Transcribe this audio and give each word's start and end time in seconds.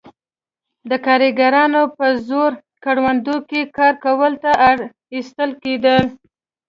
دا 0.89 0.97
کارګران 1.07 1.73
په 1.97 2.05
زور 2.27 2.51
کروندو 2.83 3.35
کې 3.49 3.61
کار 3.77 3.93
کولو 4.03 4.41
ته 4.43 4.51
اړ 4.69 4.77
ایستل 5.15 5.51
کېدل. 5.63 6.03